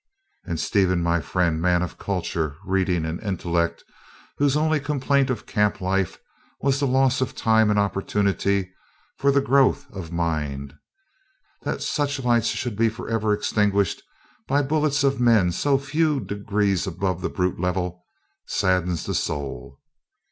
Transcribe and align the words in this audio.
And 0.45 0.59
Stephen, 0.59 1.03
my 1.03 1.19
friend, 1.21 1.61
man 1.61 1.83
of 1.83 1.99
culture, 1.99 2.57
reading, 2.65 3.05
and 3.05 3.21
intellect, 3.21 3.83
whose 4.39 4.57
only 4.57 4.79
complaint 4.79 5.29
of 5.29 5.45
camp 5.45 5.79
life 5.79 6.17
was 6.59 6.79
the 6.79 6.87
loss 6.87 7.21
of 7.21 7.35
time 7.35 7.69
and 7.69 7.77
opportunity 7.77 8.71
for 9.19 9.31
the 9.31 9.41
growth 9.41 9.85
of 9.91 10.11
mind, 10.11 10.73
that 11.61 11.83
such 11.83 12.19
lights 12.23 12.47
should 12.47 12.75
be 12.75 12.89
forever 12.89 13.31
extinguished 13.31 14.01
by 14.47 14.63
the 14.63 14.67
bullets 14.67 15.03
of 15.03 15.19
men 15.21 15.51
so 15.51 15.77
few 15.77 16.19
degrees 16.19 16.87
above 16.87 17.21
the 17.21 17.29
brute 17.29 17.59
level, 17.59 18.03
saddens 18.47 19.05
the 19.05 19.13
soul. 19.13 19.77